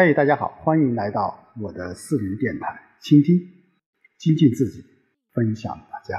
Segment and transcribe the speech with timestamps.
[0.00, 3.36] 嗨，大家好，欢迎来到我的私人电台，倾听、
[4.16, 4.80] 精进自己，
[5.34, 6.16] 分享大家。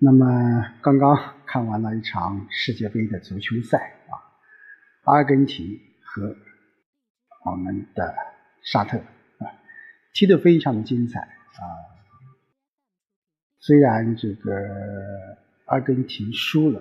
[0.00, 4.16] 那么，刚刚看完了一场世界杯的足球赛啊，
[5.04, 5.66] 阿根廷
[6.02, 6.34] 和
[7.44, 8.14] 我们的
[8.64, 9.44] 沙特啊，
[10.14, 11.60] 踢得非常的精彩啊。
[13.58, 14.50] 虽然这个
[15.66, 16.80] 阿根廷输了，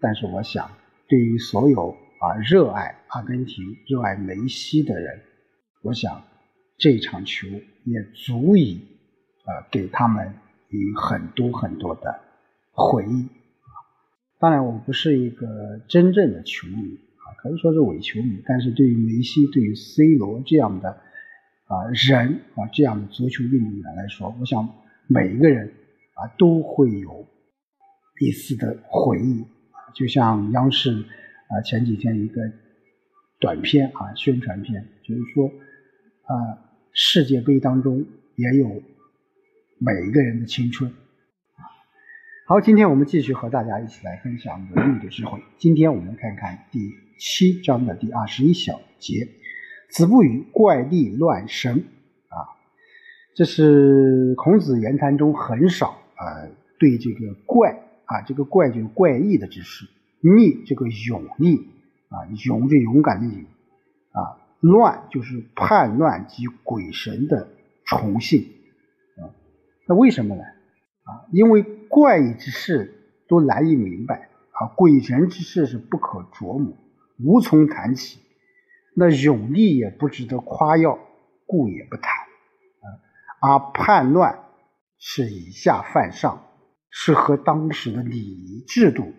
[0.00, 0.68] 但是我想，
[1.06, 5.20] 对于所有啊，热爱阿根廷、热爱梅西的人，
[5.82, 6.24] 我想
[6.78, 7.46] 这场球
[7.84, 8.80] 也足以
[9.44, 10.32] 啊给他们
[10.70, 12.18] 以很多很多的
[12.72, 13.76] 回忆啊。
[14.38, 18.42] 当然，我不是一个真正的球迷啊，可以说是伪球迷。
[18.46, 20.88] 但是对于梅西、对于 C 罗这样的
[21.66, 24.66] 啊人啊这样的足球运动员来说，我想
[25.08, 25.66] 每一个人
[26.14, 27.26] 啊都会有
[28.18, 31.04] 一丝的回忆啊就像央视。
[31.48, 32.40] 啊，前几天一个
[33.38, 36.34] 短片啊，宣传片，就是说，啊，
[36.92, 38.04] 世界杯当中
[38.36, 38.82] 也有
[39.78, 40.92] 每一个人的青春。
[42.46, 45.40] 好，今天我们继续和大家一起来分享论语的智慧。
[45.56, 49.28] 今天我们看看第七章的第二十一小节
[49.88, 51.84] ：“子不语怪力乱神。”
[52.28, 52.36] 啊，
[53.34, 57.70] 这是孔子言谈中很少啊对这个怪
[58.04, 59.86] 啊，这个怪就怪异的知识。
[60.24, 61.56] 逆这个勇逆
[62.08, 63.44] 啊，勇是勇敢的勇
[64.12, 67.48] 啊，乱就是叛乱及鬼神的
[67.84, 68.50] 崇信
[69.18, 69.28] 啊。
[69.86, 70.42] 那为什么呢？
[70.42, 72.94] 啊，因为怪异之事
[73.28, 76.74] 都难以明白啊，鬼神之事是不可琢磨，
[77.18, 78.20] 无从谈起。
[78.96, 80.98] 那勇力也不值得夸耀，
[81.46, 82.88] 故也不谈啊。
[83.42, 84.44] 而叛乱
[84.98, 86.46] 是以下犯上，
[86.88, 89.12] 是和当时的礼仪制度。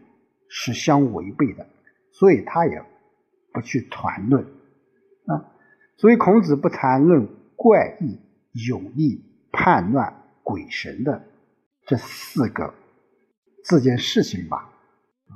[0.50, 1.68] 是相违背的，
[2.12, 2.84] 所以他也
[3.54, 4.44] 不去谈论
[5.26, 5.52] 啊。
[5.98, 8.20] 所以孔子不谈论怪异、
[8.68, 11.26] 有力、叛乱、鬼神的
[11.86, 12.74] 这四个
[13.64, 14.74] 这件事情吧。
[15.30, 15.36] 啊，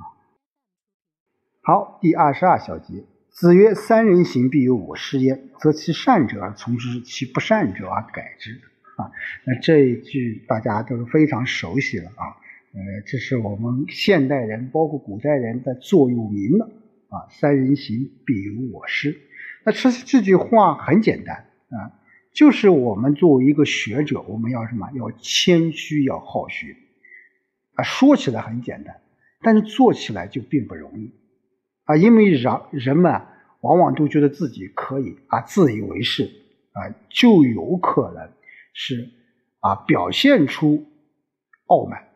[1.62, 5.50] 好，第二十二小节，子曰：“三人行，必有我师焉。
[5.58, 8.60] 则其善者而从之，其不善者而改之。”
[9.00, 9.10] 啊，
[9.44, 12.36] 那这一句大家都是非常熟悉了啊。
[12.72, 16.70] 呃，这是我们现代人，包括古代人的座右铭了
[17.08, 17.26] 啊。
[17.28, 19.20] 三人行，必有我师。
[19.64, 21.98] 那这这句话很简单啊，
[22.32, 24.88] 就是我们作为一个学者，我们要什么？
[24.94, 26.76] 要谦虚，要好学
[27.74, 27.82] 啊。
[27.82, 29.00] 说起来很简单，
[29.42, 31.12] 但是做起来就并不容易
[31.86, 31.96] 啊。
[31.96, 33.20] 因为人人们
[33.62, 36.22] 往往都觉得自己可以啊，自以为是
[36.70, 38.30] 啊，就有可能
[38.72, 39.10] 是
[39.58, 40.86] 啊，表现出
[41.66, 42.09] 傲慢。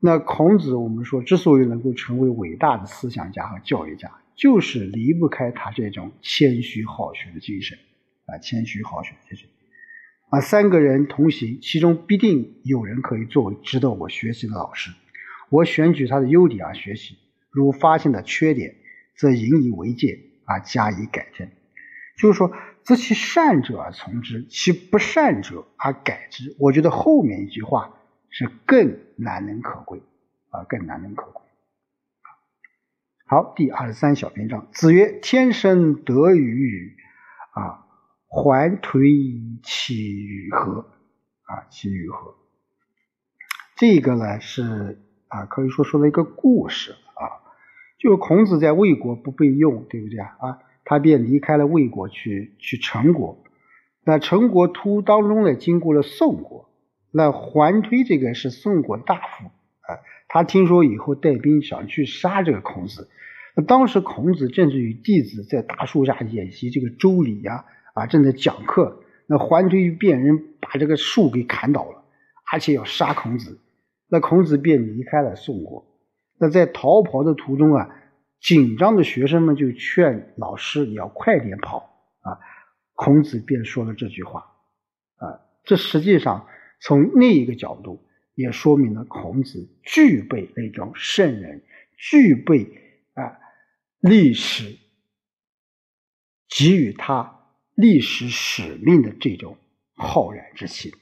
[0.00, 7.76] 那孔子，我们说之所以能够成为伟大的思想家和教育家，就是离不开他这种谦虚好学的精神
[8.26, 9.48] 啊，谦虚好学精神
[10.30, 10.40] 啊。
[10.40, 14.92] 三个人同行，其中必定有人可以作为值得我学习的老师。
[15.50, 17.16] 我选取他的优点而学习，
[17.50, 18.76] 如发现的缺点，
[19.16, 21.48] 则引以为戒啊加以改正。
[22.16, 22.52] 就是说，
[22.84, 26.54] 择其善者而从之，其不善者而改之。
[26.60, 27.96] 我觉得后面一句话。
[28.30, 30.02] 是更难能可贵
[30.50, 31.42] 啊，更难能可贵。
[33.26, 36.96] 好，第二十三小篇章，子曰：“天生得与
[37.52, 37.84] 啊，
[38.26, 40.86] 还颓其与何？
[41.42, 42.36] 啊，其与何？”
[43.76, 47.44] 这个呢是啊，可以说说了一个故事啊，
[47.98, 50.36] 就是孔子在魏国不被用，对不对啊？
[50.40, 53.44] 啊，他便离开了魏国去去陈国。
[54.04, 56.67] 那陈国途当中呢，经过了宋国。
[57.10, 59.96] 那桓推这个是宋国大夫啊，
[60.28, 63.08] 他听说以后带兵想去杀这个孔子。
[63.56, 67.64] 那当时孔子正是与弟子在大树下演习这个周礼呀，
[67.94, 69.02] 啊，正在讲课。
[69.26, 72.04] 那桓推便人把这个树给砍倒了，
[72.52, 73.58] 而且要杀孔子。
[74.08, 75.86] 那孔子便离开了宋国。
[76.38, 77.90] 那在逃跑的途中啊，
[78.40, 81.78] 紧张的学生们就劝老师你要快点跑
[82.20, 82.38] 啊。
[82.94, 84.40] 孔子便说了这句话
[85.16, 86.46] 啊，这实际上。
[86.80, 88.04] 从另一个角度，
[88.34, 91.64] 也说明了孔子具备那种圣人
[91.96, 92.64] 具备
[93.14, 93.38] 啊
[94.00, 94.78] 历史
[96.48, 99.58] 给予他历史使命的这种
[99.94, 100.92] 浩然之气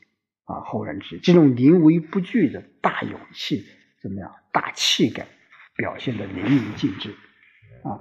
[0.45, 3.65] 啊，浩然之这种临危不惧的大勇气，
[4.03, 4.35] 怎么样？
[4.53, 5.27] 大气概
[5.77, 7.15] 表现的淋漓尽致
[7.83, 8.01] 啊。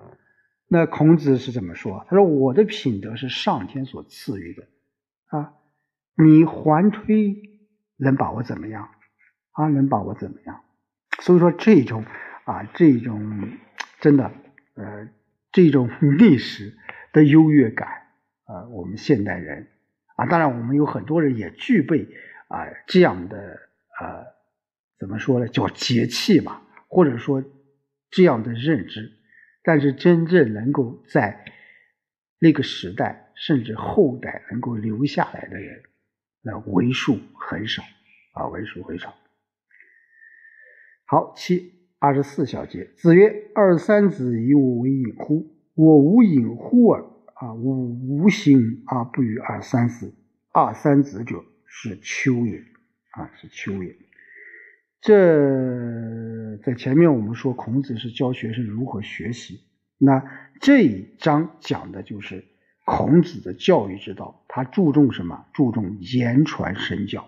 [0.68, 2.06] 那孔子是怎么说？
[2.10, 4.68] 他说：“我的品德是上天所赐予的
[5.28, 5.54] 啊，
[6.16, 7.52] 你还推。”
[7.98, 8.90] 能把我怎么样？
[9.52, 10.62] 啊，能把我怎么样？
[11.22, 12.04] 所以说这种
[12.44, 13.50] 啊，这种
[14.02, 14.32] 真的，
[14.76, 15.08] 呃，
[15.52, 16.78] 这种 历史
[17.14, 17.88] 的优越感
[18.46, 19.68] 啊，我们现代人
[20.18, 22.08] 啊，当然我们有很多人也具备
[22.50, 24.26] 啊这样的呃
[25.00, 27.44] 怎么说呢，叫节气吧，或者说
[28.12, 29.12] 这样的认知，
[29.64, 31.46] 但是真正能够在
[32.40, 35.82] 那个时代甚至后代能够留下来的人，
[36.46, 37.82] 那为数很少
[38.34, 39.16] 啊，为数很少。
[41.06, 45.56] 好，七二十四小节，子曰：“二三子以我为隐乎？
[45.74, 47.04] 我无隐乎耳。
[47.34, 50.14] 啊，吾无形而不与二三子。
[50.54, 52.60] 二三子者，是丘也。
[53.12, 53.96] 啊，是丘也。
[55.02, 59.62] 这在前面我们说孔子是教学生如何学习，
[59.98, 60.24] 那
[60.62, 62.44] 这一章讲的就是
[62.86, 64.46] 孔子的教育之道。
[64.48, 65.46] 他注重什么？
[65.54, 67.28] 注重言传身教。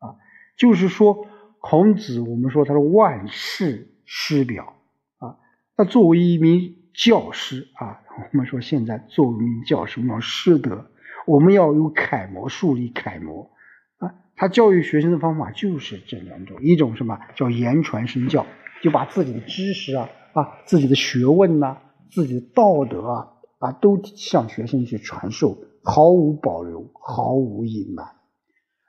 [0.00, 0.18] 啊，
[0.58, 1.28] 就是说。”
[1.66, 4.74] 孔子，我们说他是万世师表
[5.16, 5.38] 啊。
[5.78, 8.02] 那作为一名教师啊，
[8.32, 10.90] 我们说现在作为一名教师，我们要师德，
[11.26, 13.50] 我们要有楷模，树立楷模
[13.96, 14.12] 啊。
[14.36, 18.44] 他教育学生的方法就是这两种：一种什么叫言传身教，
[18.82, 21.78] 就把自己的知识啊、啊自己的学问呐、
[22.10, 23.28] 自己的道德啊
[23.64, 28.06] 啊都向学生去传授，毫无保留，毫无隐瞒。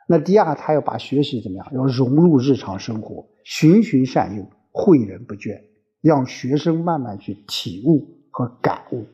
[0.06, 1.66] 那第二，他要把学习怎么样？
[1.72, 5.62] 要融入日常生活，循循善诱，诲人不倦，
[6.02, 9.06] 让学生慢慢去体悟和感悟。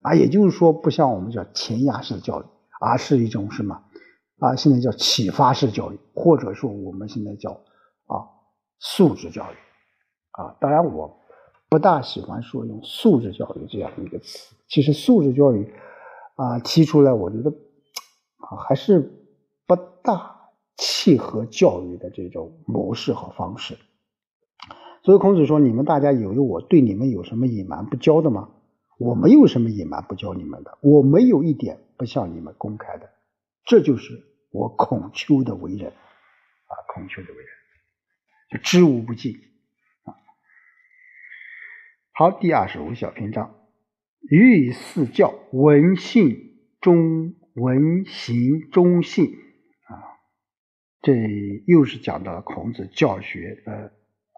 [0.00, 2.44] 啊，也就是说，不像我们叫填鸭式教育，
[2.80, 3.78] 而是一种什么？
[4.38, 7.50] 啊，现在叫启发式教育，或者说我们现在叫
[8.06, 8.24] 啊
[8.78, 9.56] 素质教育。
[10.32, 11.20] 啊，当然我
[11.68, 14.55] 不大喜欢说用素质教育这样一个词。
[14.68, 15.72] 其实素质教育
[16.34, 17.50] 啊提出来，我觉得
[18.38, 19.12] 啊还是。
[19.68, 23.76] 不大契合教育的这种模式和方式，
[25.02, 28.48] 所以孔子说：“你们大家以为我对你们有什么隐瞒不教的吗？
[28.96, 33.10] 我没有什么隐瞒不教你们的，我没有一点不向你们公开的。
[33.64, 34.22] 这就是
[34.52, 37.48] 我孔丘的为人啊，孔丘的为人
[38.52, 39.34] 就知无不尽
[40.04, 40.14] 啊。”
[42.14, 43.52] 好，第二十五小篇章
[44.28, 49.26] ：“欲以四教，文信忠，文行忠信。”
[49.86, 49.94] 啊
[51.02, 51.14] 这
[51.66, 53.92] 又是讲到了孔子教学的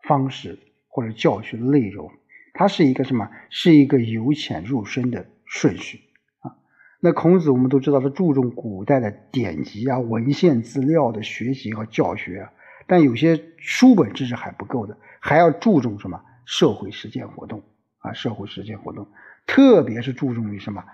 [0.06, 0.58] 方式
[0.88, 2.10] 或者教学内容，
[2.52, 3.30] 它是一个什么？
[3.48, 6.00] 是一个由浅入深的顺序
[6.40, 6.52] 啊。
[7.00, 12.52] 那孔子我们都知道，他注重古代的典籍啊、文献资料的学习和教学啊，
[12.86, 16.22] 但有些书本知识还不够的，还要注重什么？
[16.44, 17.62] 社会实践活动
[17.98, 19.10] 啊，社会实践活动，
[19.46, 20.84] 特别是注重于什么？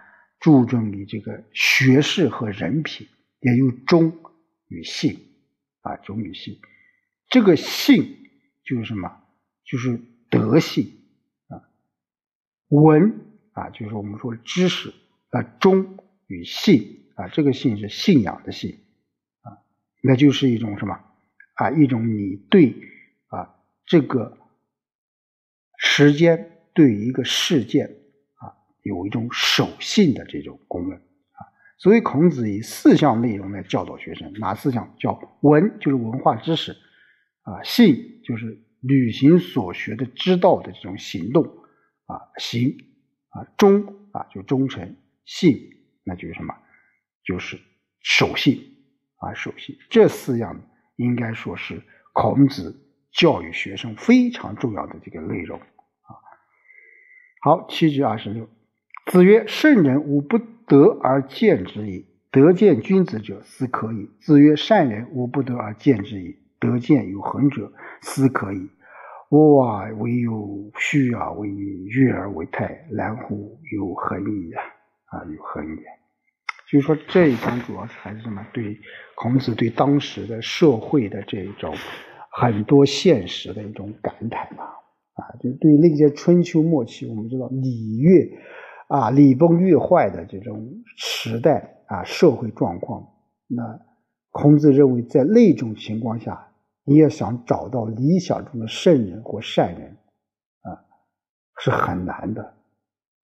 [0.40, 3.08] 注重于这个学识和人品，
[3.40, 4.12] 也有忠
[4.68, 5.30] 与信。
[5.80, 6.58] 啊，忠与信，
[7.28, 8.30] 这个信
[8.64, 9.22] 就是什么？
[9.66, 10.90] 就是德性
[11.48, 11.60] 啊。
[12.68, 13.20] 文
[13.52, 14.94] 啊，就是我们说知识
[15.28, 15.42] 啊。
[15.42, 18.82] 忠与信啊，这个信是信仰的信
[19.42, 19.58] 啊，
[20.02, 20.98] 那就是一种什么
[21.56, 21.70] 啊？
[21.70, 22.74] 一种你对
[23.26, 24.38] 啊这个
[25.76, 30.98] 时间对一个事件啊有一种守信的这种功能。
[30.98, 31.02] 啊
[31.76, 34.94] 所以孔子以四项内容来教导学生，哪四项？
[34.98, 36.72] 叫文就是文化知识，
[37.42, 41.44] 啊，信就是履行所学的知道的这种行动，
[42.06, 42.76] 啊，行，
[43.30, 45.58] 啊，忠啊就忠诚，信
[46.04, 46.54] 那就是什么？
[47.24, 47.58] 就是
[48.00, 48.56] 守信，
[49.16, 49.76] 啊，守信。
[49.90, 50.58] 这四样
[50.96, 52.74] 应该说是孔子
[53.12, 55.60] 教育学生非常重要的这个内容，
[57.44, 58.48] 好，七至二十六，
[59.04, 62.06] 子曰：“圣人无不。”得而见之矣。
[62.30, 64.08] 得见君子者，斯可矣。
[64.18, 66.38] 子曰：“善人无不得而见之矣。
[66.58, 67.70] 得见有恒者，
[68.00, 68.70] 斯可矣。”
[69.28, 74.62] 哇，唯有虚而为隐，悦而为泰，然乎有恒矣呀！
[75.10, 75.80] 啊，有恒矣。
[76.70, 78.42] 就是说，这一章主要是还是什么？
[78.54, 78.80] 对
[79.16, 81.74] 孔子对当时的社会的这一种
[82.30, 84.64] 很多现实的一种感叹吧。
[85.14, 88.30] 啊，就对那些春秋末期，我们知道礼乐。
[88.86, 93.08] 啊，礼崩乐坏的这种时代啊，社会状况，
[93.48, 93.80] 那
[94.30, 96.52] 孔子认为，在那种情况下，
[96.84, 99.96] 你要想找到理想中的圣人或善人，
[100.60, 100.84] 啊，
[101.58, 102.54] 是很难的。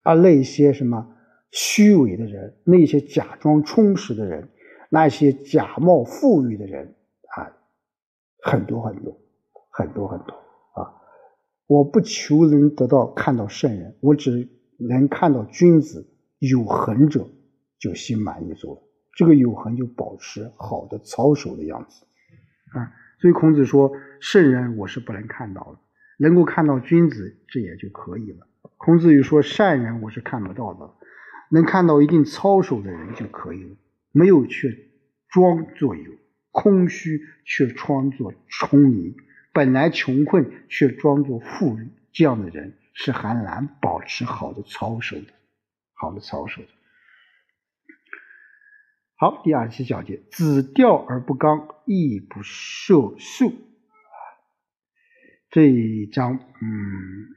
[0.02, 1.14] 而那些什么
[1.52, 4.48] 虚伪的人，那些假装充实的人，
[4.88, 6.96] 那些假冒富裕的人，
[7.36, 7.52] 啊，
[8.42, 9.14] 很多很多，
[9.70, 10.34] 很多很多！
[11.70, 14.48] 我不求能得到看到圣人，我只。
[14.82, 16.08] 能看到君子
[16.38, 17.28] 有恒者，
[17.78, 18.82] 就心满意足了。
[19.14, 22.06] 这个有恒就保持好的操守的样子
[22.72, 22.90] 啊。
[23.20, 25.78] 所以孔子说：“圣人我是不能看到的，
[26.18, 28.46] 能够看到君子，这也就可以了。”
[28.78, 30.94] 孔子又说：“善人我是看不到的，
[31.50, 33.76] 能看到一定操守的人就可以了，
[34.12, 34.74] 没有却
[35.28, 36.10] 装作有，
[36.52, 39.14] 空虚却装作充盈，
[39.60, 45.26] 本来穷困却装作富裕，这样的人是很难保持好的操守的，
[45.92, 46.68] 好的操守的。
[49.16, 53.52] 好，第二十七小节，子钓而不刚，亦不涉数。
[55.50, 57.28] 这一章，嗯，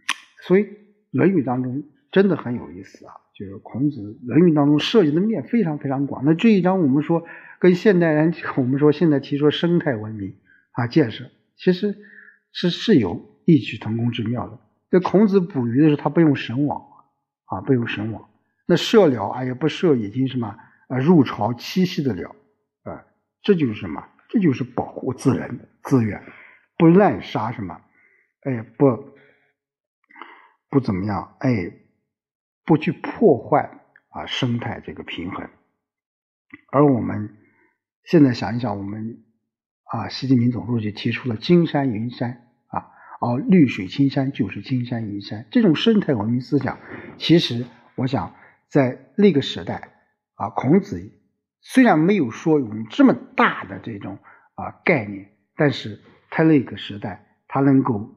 [0.47, 0.63] 所以
[1.11, 6.23] 《论语》当中真的很有意思啊，就是孔子《论语》当中涉及的面非常非常广。
[6.23, 7.25] 那这一章我们说
[7.59, 10.37] 跟现代人，我们说现在提出生态文明
[10.71, 11.97] 啊建设，其实
[12.53, 14.57] 是是有异曲同工之妙的。
[14.89, 16.81] 这孔子捕鱼的时候，他不用绳网
[17.45, 18.29] 啊，不用绳网，
[18.65, 20.55] 那射鸟啊也不射已经什么。
[20.89, 22.35] 啊，入巢栖息的鸟，
[22.83, 23.05] 啊，
[23.41, 24.05] 这就是什么？
[24.29, 26.21] 这就是保护自然资源，
[26.77, 27.81] 不滥杀什么？
[28.41, 28.85] 哎，不，
[30.69, 31.35] 不怎么样？
[31.39, 31.71] 哎，
[32.65, 35.49] 不去破坏啊生态这个平衡。
[36.71, 37.37] 而我们
[38.03, 39.23] 现在想一想，我们
[39.93, 42.89] 啊，习近平总书记提出了金山银山啊，
[43.21, 46.79] 哦，绿水青山就是金山银山，这种生态文明思想，
[47.19, 48.33] 其实我想
[48.67, 49.89] 在那个时代。
[50.33, 51.11] 啊，孔子
[51.61, 54.17] 虽然没有说有这么大的这种
[54.55, 58.15] 啊概念，但是他那个时代，他能够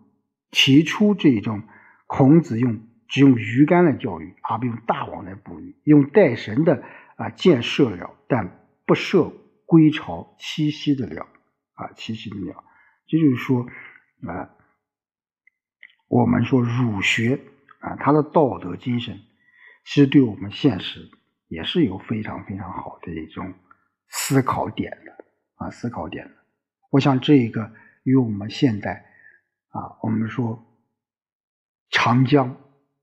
[0.51, 1.63] 提出这种
[2.07, 6.83] 孔子用只用鱼竿来钓鱼，而不用大网来捕鱼，用带绳的
[7.17, 9.31] 啊箭射鸟，但不射
[9.67, 11.27] 归巢栖息的鸟
[11.77, 12.65] 啊栖息的鸟，
[13.07, 13.65] 这就是说
[14.27, 14.51] 啊，
[16.09, 17.41] 我们说儒学
[17.79, 19.21] 啊，他的道德精神，
[19.85, 21.09] 其实对我们现实。
[21.49, 23.55] 也是有非常非常好的一种
[24.09, 26.35] 思考点的啊，思考点的。
[26.91, 29.07] 我想这一个与我们现代
[29.69, 30.67] 啊，我们说
[31.89, 32.51] 长江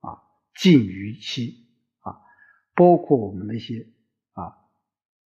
[0.02, 0.20] 啊
[0.54, 1.70] 禁渔期
[2.02, 2.20] 啊，
[2.76, 3.88] 包括我们那些
[4.34, 4.58] 啊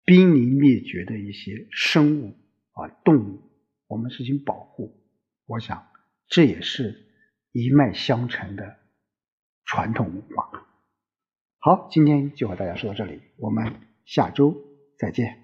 [0.06, 2.34] 濒临灭绝的一些生物
[2.72, 3.40] 啊动物，
[3.86, 5.02] 我们实行保护，
[5.46, 5.86] 我想
[6.28, 7.06] 这也是
[7.52, 8.76] 一脉相承的
[9.64, 10.50] 传统文化。
[11.58, 13.72] 好，今天就和大家说到这里，我们
[14.04, 14.56] 下周
[14.98, 15.41] 再见。